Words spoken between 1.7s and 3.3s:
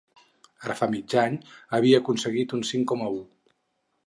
havia aconseguit un cinc coma u.